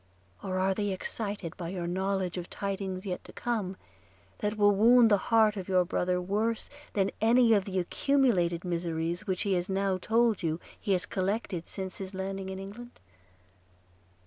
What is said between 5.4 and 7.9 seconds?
of your brother worse than any of the